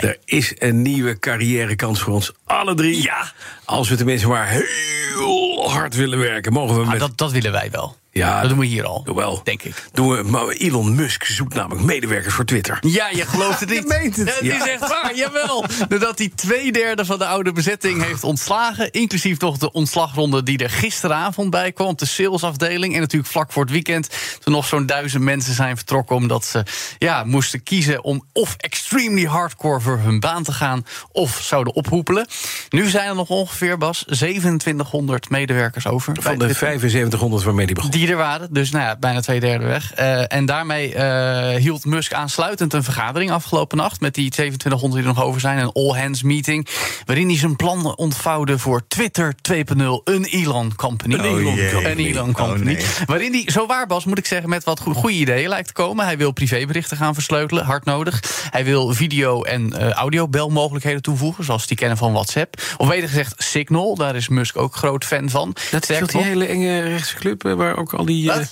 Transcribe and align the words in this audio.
er 0.00 0.18
is 0.24 0.52
een 0.58 0.82
nieuwe 0.82 1.18
carrièrekans 1.18 2.00
voor 2.00 2.12
ons 2.12 2.32
alle 2.44 2.74
drie. 2.74 3.02
Ja. 3.02 3.32
Als 3.64 3.88
we 3.88 3.96
tenminste 3.96 4.28
maar 4.28 4.48
heel 4.48 5.70
hard 5.70 5.94
willen 5.94 6.18
werken, 6.18 6.52
mogen 6.52 6.74
we 6.74 6.80
Maar 6.80 6.90
met... 6.90 7.00
dat, 7.00 7.18
dat 7.18 7.32
willen 7.32 7.52
wij 7.52 7.70
wel. 7.70 7.96
Ja, 8.14 8.40
dat 8.40 8.48
doen 8.48 8.58
we 8.58 8.66
hier 8.66 8.84
al. 8.84 9.02
Jawel. 9.06 9.40
Denk 9.44 9.62
ik. 9.62 9.88
Doen 9.92 10.08
we, 10.16 10.22
maar 10.22 10.48
Elon 10.48 10.94
Musk 10.94 11.24
zoekt 11.24 11.54
namelijk 11.54 11.84
medewerkers 11.86 12.34
voor 12.34 12.44
Twitter. 12.44 12.78
Ja, 12.80 13.08
je 13.10 13.26
gelooft 13.26 13.60
het 13.60 13.68
niet. 13.74 13.86
meent 13.88 14.16
het. 14.16 14.26
Ja, 14.26 14.32
het 14.34 14.44
Ja. 14.44 14.64
is 14.64 14.70
echt 14.70 14.88
waar, 14.88 15.12
jawel. 15.16 15.64
Doordat 15.88 16.18
hij 16.18 16.30
twee 16.34 16.72
derde 16.72 17.04
van 17.04 17.18
de 17.18 17.26
oude 17.26 17.52
bezetting 17.52 18.02
heeft 18.04 18.24
ontslagen... 18.24 18.90
inclusief 18.90 19.36
toch 19.36 19.58
de 19.58 19.72
ontslagronde 19.72 20.42
die 20.42 20.58
er 20.58 20.70
gisteravond 20.70 21.50
bij 21.50 21.72
kwam... 21.72 21.86
op 21.88 21.98
de 21.98 22.06
salesafdeling. 22.06 22.94
En 22.94 23.00
natuurlijk 23.00 23.32
vlak 23.32 23.52
voor 23.52 23.62
het 23.62 23.72
weekend... 23.72 24.08
toen 24.40 24.52
nog 24.54 24.66
zo'n 24.66 24.86
duizend 24.86 25.22
mensen 25.22 25.54
zijn 25.54 25.76
vertrokken... 25.76 26.16
omdat 26.16 26.44
ze 26.44 26.62
ja, 26.98 27.24
moesten 27.24 27.62
kiezen 27.62 28.04
om 28.04 28.24
of 28.32 28.54
extremely 28.58 29.24
hardcore 29.26 29.80
voor 29.80 29.98
hun 29.98 30.20
baan 30.20 30.42
te 30.42 30.52
gaan... 30.52 30.86
of 31.12 31.38
zouden 31.42 31.74
ophoepelen. 31.74 32.26
Nu 32.68 32.88
zijn 32.88 33.08
er 33.08 33.14
nog 33.14 33.28
ongeveer, 33.28 33.78
Bas, 33.78 34.04
2700 34.08 35.30
medewerkers 35.30 35.86
over. 35.86 36.16
Van 36.20 36.38
de 36.38 36.52
7500 36.54 37.42
waarmee 37.44 37.66
die 37.66 37.74
begon. 37.74 37.90
die 37.90 38.03
er 38.08 38.16
waren. 38.16 38.48
Dus 38.52 38.70
nou 38.70 38.84
ja, 38.84 38.96
bijna 38.96 39.20
twee 39.20 39.40
derde 39.40 39.64
weg. 39.66 39.92
Eh, 39.92 40.32
en 40.32 40.46
daarmee 40.46 40.94
eh, 40.94 41.60
hield 41.60 41.84
Musk 41.84 42.12
aansluitend 42.12 42.72
een 42.72 42.84
vergadering 42.84 43.30
afgelopen 43.30 43.76
nacht... 43.76 44.00
met 44.00 44.14
die 44.14 44.30
2700 44.30 45.02
die 45.02 45.10
er 45.10 45.16
nog 45.16 45.28
over 45.28 45.40
zijn, 45.40 45.58
een 45.58 45.72
all-hands 45.72 46.22
meeting... 46.22 46.68
waarin 47.04 47.28
hij 47.28 47.38
zijn 47.38 47.56
plan 47.56 47.96
ontvouwde 47.96 48.58
voor 48.58 48.86
Twitter 48.88 49.34
2.0, 49.52 49.82
een 50.04 50.24
Elon 50.24 50.74
Company. 50.76 51.14
Een 51.14 51.24
Elon 51.24 51.58
Een 51.58 51.70
Company. 51.70 52.06
Elon 52.06 52.32
Company. 52.32 52.70
Oh, 52.70 52.76
nee. 52.76 52.86
Waarin 53.06 53.32
hij, 53.32 53.42
zo 53.46 53.66
waar 53.66 53.86
Bas, 53.86 54.04
moet 54.04 54.18
ik 54.18 54.26
zeggen, 54.26 54.48
met 54.48 54.64
wat 54.64 54.80
goede 54.80 55.16
ideeën 55.16 55.48
lijkt 55.48 55.66
te 55.66 55.72
komen. 55.72 56.04
Hij 56.04 56.18
wil 56.18 56.32
privéberichten 56.32 56.96
gaan 56.96 57.14
versleutelen, 57.14 57.64
hard 57.64 57.84
nodig. 57.84 58.22
Hij 58.50 58.64
wil 58.64 58.92
video- 58.94 59.42
en 59.42 59.72
eh 59.72 59.90
audiobelmogelijkheden 59.90 61.02
toevoegen... 61.02 61.44
zoals 61.44 61.66
die 61.66 61.76
kennen 61.76 61.96
van 61.96 62.12
WhatsApp. 62.12 62.62
Of 62.76 62.88
beter 62.88 63.08
gezegd 63.08 63.34
Signal, 63.36 63.94
daar 63.94 64.16
is 64.16 64.28
Musk 64.28 64.56
ook 64.56 64.74
groot 64.76 65.04
fan 65.04 65.30
van. 65.30 65.56
Dat 65.70 65.90
is 65.90 66.06
die 66.06 66.22
hele 66.22 66.46
enge 66.46 66.80
rechtse 66.80 67.16
club... 67.16 67.44
eh, 67.44 67.52
waar 67.52 67.76
ook 67.76 67.93
al 67.98 68.06
eh? 68.42 68.48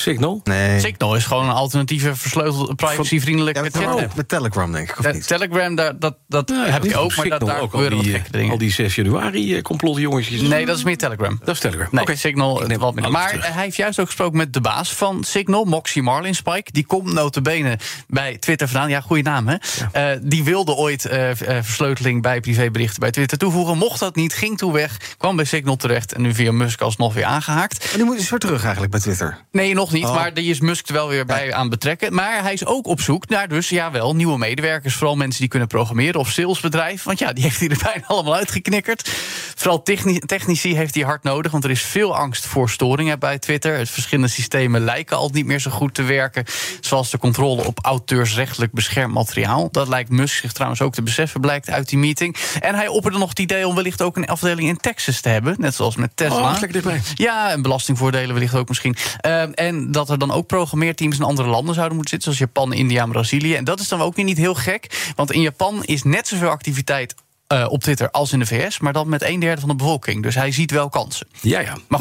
Signal? 0.00 0.40
Nee. 0.44 0.80
Signal 0.80 1.16
is 1.16 1.24
gewoon 1.24 1.44
een 1.44 1.54
alternatieve, 1.54 2.16
versleutelde, 2.16 2.74
privacyvriendelijke 2.74 3.64
Ja, 3.64 3.70
chat. 3.84 4.14
met, 4.16 4.28
Telegram, 4.28 4.72
denk 4.72 4.90
ik, 4.90 4.98
of 4.98 5.04
Ja, 5.04 5.12
niet? 5.12 5.26
Telegram, 5.26 5.74
daar, 5.74 5.98
dat, 5.98 6.16
dat 6.28 6.48
Ja, 6.50 6.64
heb 6.64 6.84
je 6.84 6.96
ook, 6.96 7.16
maar 7.16 7.28
dat, 7.28 7.40
daar 7.40 7.56
ook 7.56 7.62
al 7.62 7.68
gebeuren 7.68 7.96
wat 7.96 8.06
die, 8.06 8.14
gekke 8.14 8.30
dingen. 8.30 8.50
al 8.50 8.58
die 8.58 8.72
6 8.72 8.94
januari 8.94 9.54
eh, 9.56 9.62
complotjongetjes. 9.62 10.40
Nee, 10.40 10.66
dat 10.66 10.76
is 10.76 10.84
meer 10.84 10.96
Telegram. 10.96 11.38
Dat 11.44 11.54
is 11.54 11.60
Telegram. 11.60 11.88
Nee, 11.90 12.02
Oké. 12.02 12.16
Signal 12.16 12.70
Ik 12.70 12.78
wat 12.78 12.94
minder. 12.94 13.12
Maar 13.12 13.28
terug. 13.28 13.52
hij 13.54 13.62
heeft 13.64 13.76
juist 13.76 13.98
ook 14.00 14.06
gesproken 14.06 14.36
met 14.36 14.52
de 14.52 14.60
baas 14.60 14.92
van 14.92 15.24
Signal, 15.24 15.64
Moxie 15.64 16.02
Marlin 16.02 16.34
Spike. 16.34 16.72
Die 16.72 16.86
komt 16.86 17.12
notabene 17.12 17.78
bij 18.08 18.36
Twitter 18.38 18.68
vandaan. 18.68 18.88
Ja, 18.90 19.00
goede 19.00 19.22
naam, 19.22 19.48
hè? 19.48 19.56
Eh, 19.92 20.18
die 20.22 20.44
wilde 20.44 20.74
ooit 20.74 21.04
eh, 21.04 21.30
versleuteling 21.62 22.22
bij 22.22 22.40
privéberichten 22.40 23.00
bij 23.00 23.10
Twitter 23.10 23.38
toevoegen. 23.38 23.78
Mocht 23.78 24.00
dat 24.00 24.16
niet, 24.16 24.34
ging 24.34 24.58
toen 24.58 24.72
weg, 24.72 24.96
kwam 25.18 25.36
bij 25.36 25.44
Signal 25.44 25.76
terecht... 25.76 26.12
en 26.12 26.22
nu 26.22 26.34
via 26.34 26.52
Musk 26.52 26.80
alsnog 26.80 27.14
weer 27.14 27.24
aangehaakt. 27.24 27.78
Maar 27.84 27.96
die 27.96 28.04
moet 28.04 28.18
is 28.18 28.30
weer 28.30 28.38
terug 28.38 28.60
eigenlijk 28.62 28.90
bij 28.92 29.00
Twitter. 29.00 29.38
Nee, 29.52 29.74
nog 29.74 29.87
niet. 29.92 30.04
Oh. 30.04 30.14
Maar 30.14 30.34
die 30.34 30.50
is 30.50 30.60
Musk 30.60 30.88
er 30.88 30.94
wel 30.94 31.08
weer 31.08 31.26
bij 31.26 31.54
aan 31.54 31.68
betrekken. 31.68 32.14
Maar 32.14 32.42
hij 32.42 32.52
is 32.52 32.66
ook 32.66 32.86
op 32.86 33.00
zoek 33.00 33.28
naar 33.28 33.48
dus, 33.48 33.68
ja 33.68 33.90
wel, 33.90 34.14
nieuwe 34.14 34.38
medewerkers. 34.38 34.94
Vooral 34.94 35.16
mensen 35.16 35.40
die 35.40 35.48
kunnen 35.48 35.68
programmeren 35.68 36.20
of 36.20 36.28
salesbedrijf. 36.30 37.02
Want 37.02 37.18
ja, 37.18 37.32
die 37.32 37.44
heeft 37.46 37.60
hij 37.60 37.68
er 37.68 37.80
bijna 37.82 38.06
allemaal 38.06 38.34
uitgeknikkerd. 38.34 39.08
Vooral 39.54 39.82
techni- 39.82 40.18
technici 40.18 40.76
heeft 40.76 40.94
hij 40.94 41.04
hard 41.04 41.22
nodig. 41.22 41.52
Want 41.52 41.64
er 41.64 41.70
is 41.70 41.82
veel 41.82 42.16
angst 42.16 42.46
voor 42.46 42.70
storingen 42.70 43.18
bij 43.18 43.38
Twitter. 43.38 43.78
Het 43.78 43.90
verschillende 43.90 44.30
systemen 44.30 44.80
lijken 44.80 45.16
al 45.16 45.30
niet 45.32 45.46
meer 45.46 45.60
zo 45.60 45.70
goed 45.70 45.94
te 45.94 46.02
werken. 46.02 46.44
Zoals 46.80 47.10
de 47.10 47.18
controle 47.18 47.64
op 47.64 47.78
auteursrechtelijk 47.82 48.72
beschermd 48.72 49.14
materiaal. 49.14 49.68
Dat 49.70 49.88
lijkt 49.88 50.10
Musk 50.10 50.40
zich 50.40 50.52
trouwens 50.52 50.82
ook 50.82 50.94
te 50.94 51.02
beseffen, 51.02 51.40
blijkt 51.40 51.70
uit 51.70 51.88
die 51.88 51.98
meeting. 51.98 52.36
En 52.60 52.74
hij 52.74 52.88
opperde 52.88 53.18
nog 53.18 53.28
het 53.28 53.38
idee 53.38 53.66
om 53.66 53.74
wellicht 53.74 54.02
ook 54.02 54.16
een 54.16 54.26
afdeling 54.26 54.68
in 54.68 54.76
Texas 54.76 55.20
te 55.20 55.28
hebben. 55.28 55.54
Net 55.58 55.74
zoals 55.74 55.96
met 55.96 56.10
Tesla. 56.14 56.36
Oh, 56.36 56.50
lekker 56.50 56.72
dichtbij. 56.72 57.00
Ja, 57.14 57.50
en 57.50 57.62
belastingvoordelen 57.62 58.34
wellicht 58.34 58.54
ook 58.54 58.68
misschien. 58.68 58.96
Ehm, 59.20 59.50
en 59.52 59.77
dat 59.90 60.10
er 60.10 60.18
dan 60.18 60.30
ook 60.30 60.46
programmeerteams 60.46 61.16
in 61.18 61.22
andere 61.24 61.48
landen 61.48 61.74
zouden 61.74 61.96
moeten 61.96 62.14
zitten, 62.20 62.34
zoals 62.34 62.52
Japan, 62.52 62.72
India 62.72 63.02
en 63.02 63.10
Brazilië. 63.10 63.54
En 63.54 63.64
dat 63.64 63.80
is 63.80 63.88
dan 63.88 64.00
ook 64.00 64.16
weer 64.16 64.24
niet 64.24 64.36
heel 64.38 64.54
gek, 64.54 65.12
want 65.16 65.32
in 65.32 65.40
Japan 65.40 65.84
is 65.84 66.02
net 66.02 66.28
zoveel 66.28 66.48
activiteit. 66.50 67.14
eh, 67.46 67.66
op 67.68 67.80
Twitter 67.82 68.10
als 68.10 68.32
in 68.32 68.38
de 68.38 68.46
VS, 68.46 68.78
maar 68.78 68.92
dan 68.92 69.08
met 69.08 69.22
een 69.22 69.40
derde 69.40 69.60
van 69.60 69.68
de 69.70 69.74
bevolking. 69.74 70.22
Dus 70.22 70.34
hij 70.34 70.52
ziet 70.52 70.70
wel 70.70 70.88
kansen. 70.88 71.26
Ja, 71.40 71.60
ja. 71.60 71.76
Maar 71.88 72.00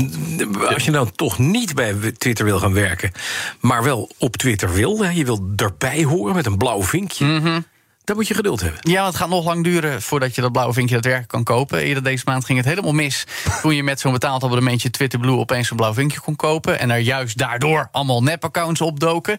Als 0.73 0.85
je 0.85 0.91
nou 0.91 1.07
toch 1.15 1.37
niet 1.39 1.75
bij 1.75 1.95
Twitter 2.17 2.45
wil 2.45 2.59
gaan 2.59 2.73
werken, 2.73 3.11
maar 3.59 3.83
wel 3.83 4.09
op 4.17 4.35
Twitter 4.37 4.73
wil, 4.73 5.03
hè, 5.03 5.09
je 5.09 5.25
wil 5.25 5.49
erbij 5.55 6.03
horen 6.03 6.35
met 6.35 6.45
een 6.45 6.57
blauw 6.57 6.83
vinkje, 6.83 7.25
Mhm. 7.25 7.59
Dan 8.07 8.15
moet 8.15 8.27
je 8.27 8.33
geduld 8.33 8.61
hebben. 8.61 8.79
Ja, 8.83 9.01
want 9.01 9.07
het 9.07 9.15
gaat 9.15 9.29
nog 9.29 9.45
lang 9.45 9.63
duren 9.63 10.01
voordat 10.01 10.35
je 10.35 10.41
dat 10.41 10.51
blauwe 10.51 10.73
vinkje 10.73 10.93
daadwerkelijk 10.93 11.31
kan 11.31 11.43
kopen. 11.43 11.79
Eerder 11.79 12.03
deze 12.03 12.23
maand 12.25 12.45
ging 12.45 12.57
het 12.57 12.67
helemaal 12.67 12.91
mis. 12.91 13.25
Toen 13.61 13.75
je 13.75 13.83
met 13.83 13.99
zo'n 13.99 14.11
betaald 14.11 14.43
abonnementje 14.43 14.89
Twitter 14.89 15.19
Blue 15.19 15.37
opeens 15.37 15.69
een 15.69 15.77
blauw 15.77 15.93
vinkje 15.93 16.19
kon 16.19 16.35
kopen. 16.35 16.79
En 16.79 16.91
er 16.91 16.97
juist 16.97 17.37
daardoor 17.37 17.87
allemaal 17.91 18.23
nep-accounts 18.23 18.81
opdoken. 18.81 19.37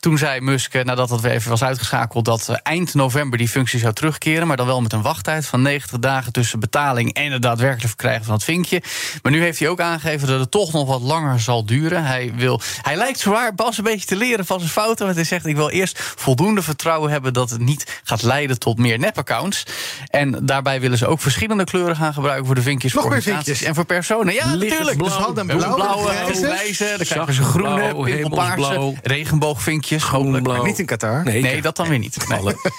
Toen 0.00 0.18
zei 0.18 0.40
Musk, 0.40 0.74
eh, 0.74 0.84
nadat 0.84 1.08
dat 1.08 1.20
weer 1.20 1.32
even 1.32 1.50
was 1.50 1.62
uitgeschakeld, 1.62 2.24
dat 2.24 2.48
eh, 2.48 2.56
eind 2.62 2.94
november 2.94 3.38
die 3.38 3.48
functie 3.48 3.78
zou 3.78 3.92
terugkeren. 3.92 4.46
Maar 4.46 4.56
dan 4.56 4.66
wel 4.66 4.80
met 4.80 4.92
een 4.92 5.02
wachttijd 5.02 5.46
van 5.46 5.62
90 5.62 5.98
dagen 5.98 6.32
tussen 6.32 6.60
betaling 6.60 7.12
en 7.14 7.32
het 7.32 7.42
daadwerkelijk 7.42 7.88
verkrijgen 7.88 8.24
van 8.24 8.34
het 8.34 8.44
vinkje. 8.44 8.82
Maar 9.22 9.32
nu 9.32 9.42
heeft 9.42 9.58
hij 9.58 9.68
ook 9.68 9.80
aangegeven 9.80 10.28
dat 10.28 10.40
het 10.40 10.50
toch 10.50 10.72
nog 10.72 10.86
wat 10.86 11.00
langer 11.00 11.40
zal 11.40 11.64
duren. 11.64 12.04
Hij, 12.04 12.32
wil, 12.34 12.60
hij 12.82 12.96
lijkt 12.96 13.18
zwaar 13.18 13.54
Bas 13.54 13.78
een 13.78 13.84
beetje 13.84 14.06
te 14.06 14.16
leren 14.16 14.46
van 14.46 14.58
zijn 14.58 14.70
fouten. 14.70 15.04
Want 15.04 15.16
hij 15.16 15.24
zegt: 15.24 15.46
Ik 15.46 15.56
wil 15.56 15.68
eerst 15.68 15.98
voldoende 16.16 16.62
vertrouwen 16.62 17.10
hebben 17.10 17.32
dat 17.32 17.50
het 17.50 17.60
niet 17.60 18.00
gaat 18.04 18.22
leiden 18.22 18.58
tot 18.58 18.78
meer 18.78 18.98
nep-accounts. 18.98 19.64
En 20.06 20.46
daarbij 20.46 20.80
willen 20.80 20.98
ze 20.98 21.06
ook 21.06 21.20
verschillende 21.20 21.64
kleuren 21.64 21.96
gaan 21.96 22.12
gebruiken 22.12 22.46
voor 22.46 22.54
de 22.54 22.62
vinkjes 22.62 22.92
Nog 22.92 23.02
voor 23.02 23.12
meer 23.12 23.22
vinkjes? 23.22 23.62
en 23.62 23.74
voor 23.74 23.84
personen. 23.84 24.34
Ja, 24.34 24.54
Licht 24.54 24.70
natuurlijk. 24.70 24.96
blauw. 24.96 25.16
Dus 25.16 25.36
hebben 25.36 25.56
blauw, 25.56 25.74
blauwe, 25.74 26.08
grijze, 26.08 26.46
grijze, 26.46 26.94
dan 26.96 27.06
krijgen 27.06 27.34
ze 27.34 27.42
groene, 27.42 27.88
blauw, 27.88 28.02
pimpelpaarse, 28.02 28.52
hemelsblauw. 28.52 28.94
Regenboogvinkjes. 29.90 30.02
hopelijk. 30.02 30.44
Groenblauw. 30.44 30.64
Niet 30.64 30.78
in 30.78 30.86
Qatar. 30.86 31.24
Nee, 31.24 31.62
dat 31.62 31.76
dan 31.76 31.88
weer 31.88 31.98
niet. 31.98 32.18
Nee. 32.30 32.38
alle. 32.38 32.70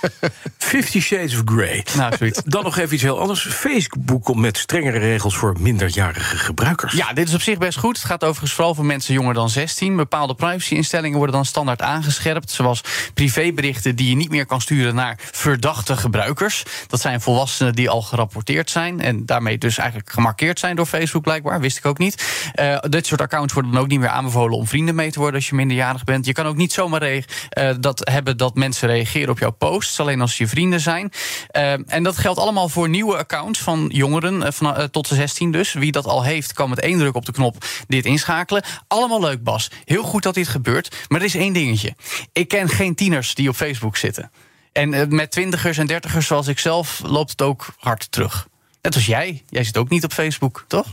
Fifty 0.58 1.00
Shades 1.00 1.34
of 1.34 1.42
Grey. 1.46 1.86
Nou, 1.98 2.16
zoiets. 2.18 2.42
Dan 2.46 2.64
nog 2.64 2.78
even 2.78 2.94
iets 2.94 3.04
heel 3.04 3.20
anders. 3.20 3.48
Facebook 3.48 4.24
komt 4.24 4.40
met 4.40 4.58
strengere 4.58 4.98
regels 5.00 5.36
voor 5.36 5.56
minderjarige 5.60 6.38
gebruikers. 6.38 6.94
Ja, 6.94 7.14
dit 7.14 7.28
is 7.28 7.34
op 7.34 7.42
zich 7.42 7.58
best 7.58 7.78
goed. 7.78 7.98
Het 7.98 8.06
gaat 8.06 8.24
overigens 8.24 8.54
vooral 8.54 8.76
voor 8.76 8.86
mensen 8.86 9.14
jonger 9.14 9.34
dan 9.34 9.50
16. 9.50 9.96
Bepaalde 9.96 10.36
privacyinstellingen 10.36 11.18
worden 11.18 11.36
dan 11.36 11.46
standaard 11.46 11.82
aangescherpt. 11.82 12.52
Zoals 12.52 12.84
privéberichten 13.14 13.96
die 13.96 14.10
je 14.10 14.16
niet 14.16 14.30
meer 14.30 14.46
kan 14.46 14.62
sturen 14.62 14.96
naar 14.96 15.18
verdachte 15.32 15.98
gebruikers. 15.98 16.64
Dat 16.88 17.02
zijn 17.02 17.22
volwassenen 17.22 17.76
die 17.76 17.90
al 17.90 18.02
gerapporteerd 18.02 18.70
zijn. 18.70 19.02
En 19.02 19.26
daarmee 19.26 19.58
dus 19.58 19.78
eigenlijk 19.78 20.10
gemarkeerd 20.10 20.60
zijn 20.60 20.76
door 20.76 20.86
Facebook 20.86 21.24
blijkbaar. 21.24 21.60
Wist 21.60 21.78
ik 21.78 21.86
ook 21.86 21.98
niet. 21.98 22.26
Eh, 22.54 22.78
dit 22.80 23.06
soort 23.06 23.22
accounts 23.22 23.54
worden 23.54 23.72
dan 23.72 23.82
ook 23.82 23.88
niet 23.88 24.00
meer 24.00 24.10
aanbevolen 24.10 24.58
om 24.58 24.68
vrienden 24.68 24.96
mee 24.96 25.12
te 25.12 25.20
worden 25.20 25.36
als 25.36 25.50
je 25.50 25.56
minderjarig 25.56 26.04
bent. 26.04 26.26
Je 26.26 26.34
kan 26.34 26.46
ook 26.46 26.56
niet 26.56 26.74
zomaar 26.74 27.01
eh, 27.02 27.70
dat 27.80 28.10
hebben 28.10 28.38
dat 28.38 28.56
mensen 28.56 28.88
reageren 28.88 29.30
op 29.30 29.40
jouw 29.40 29.52
posts. 29.52 30.00
Alleen 30.00 30.22
als 30.22 30.38
je 30.38 30.48
vrienden 30.48 30.80
zijn. 30.80 31.12
Eh, 31.48 31.94
en 31.94 32.04
dat 32.04 32.18
geldt 32.18 32.40
allemaal 32.40 32.70
voor 32.70 32.90
nieuwe 32.90 33.18
accounts 33.18 33.60
van 33.60 33.90
jongeren 33.94 34.44
eh, 34.44 34.52
van, 34.52 34.90
tot 34.92 35.10
de 35.10 35.16
16 35.16 35.52
dus. 35.52 35.74
Wie 35.74 35.92
dat 35.92 36.06
al 36.06 36.24
heeft, 36.24 36.54
kan 36.54 36.70
met 36.70 36.80
één 36.80 36.98
druk 36.98 37.16
op 37.16 37.26
de 37.26 37.32
knop 37.32 37.66
dit 37.88 38.06
inschakelen. 38.06 38.64
Allemaal 38.88 39.22
leuk, 39.22 39.44
Bas. 39.44 39.72
Heel 39.86 40.04
goed 40.04 40.24
dat 40.24 40.34
dit 40.34 40.48
gebeurt. 40.48 40.96
Maar 41.08 41.20
er 41.20 41.26
is 41.26 41.36
één 41.36 41.54
dingetje. 41.54 41.96
Ik 42.34 42.48
ken 42.48 42.70
geen 42.70 42.96
tieners 42.96 43.36
die 43.36 43.50
op 43.50 43.56
Facebook 43.56 43.98
zitten. 43.98 44.32
En 44.72 45.16
met 45.16 45.32
twintigers 45.32 45.78
en 45.78 45.88
dertigers 45.88 46.28
zoals 46.28 46.48
ik 46.48 46.60
zelf 46.60 47.02
loopt 47.04 47.32
het 47.32 47.42
ook 47.42 47.74
hard 47.78 48.12
terug. 48.12 48.48
Net 48.82 48.96
als 48.96 49.06
jij. 49.06 49.44
Jij 49.50 49.64
zit 49.64 49.78
ook 49.78 49.90
niet 49.90 50.04
op 50.04 50.14
Facebook, 50.14 50.66
toch? 50.68 50.88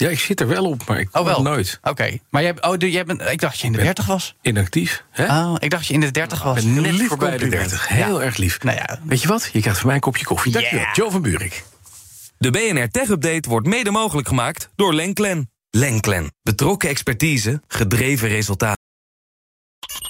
Ja, 0.00 0.08
ik 0.08 0.18
zit 0.18 0.40
er 0.40 0.46
wel 0.48 0.64
op, 0.64 0.86
maar 0.86 0.98
ik 1.00 1.08
Oh, 1.16 1.24
wel. 1.24 1.42
nooit 1.42 1.78
Oké. 1.82 2.18
Maar 2.30 2.42
jij, 2.42 2.54
oh, 2.62 2.74
jij 2.78 3.04
bent, 3.04 3.20
ik 3.22 3.40
dacht 3.40 3.58
je 3.58 3.66
in 3.66 3.70
de 3.72 3.76
Ben- 3.78 3.86
30 3.86 4.06
was. 4.06 4.36
inactief. 4.42 5.04
Hè? 5.10 5.24
Oh, 5.26 5.54
ik 5.58 5.70
dacht 5.70 5.86
je 5.86 5.94
in 5.94 6.00
de 6.00 6.10
30 6.10 6.42
was. 6.42 6.58
Ik 6.58 6.74
ben 6.74 6.82
net 6.82 6.92
Lief 6.92 7.08
voorbij 7.08 7.30
de 7.30 7.38
compliment. 7.38 7.70
30. 7.70 7.88
Heel 7.88 8.18
Ja. 8.20 8.24
erg 8.24 8.36
lief. 8.36 8.62
Nou 8.62 8.76
ja. 8.76 8.98
Weet 9.04 9.22
je 9.22 9.28
wat? 9.28 9.48
Je 9.52 9.60
krijgt 9.60 9.78
van 9.78 9.86
mij 9.86 9.94
een 9.94 10.00
kopje 10.02 10.24
koffie. 10.24 10.52
Dankjewel. 10.52 10.80
Yeah. 10.80 10.94
Joe 10.94 11.10
van 11.10 11.22
Buurik. 11.22 11.64
De 12.38 12.50
BNR 12.50 12.88
Tech 12.90 13.08
Update 13.08 13.48
wordt 13.48 13.66
mede 13.66 13.90
mogelijk 13.90 14.28
gemaakt 14.28 14.70
door 14.76 14.94
Lenklen. 14.94 15.50
Lenklen. 15.70 16.32
Betrokken 16.42 16.88
expertise, 16.88 17.62
gedreven 17.68 18.28
resultaten. 18.28 18.79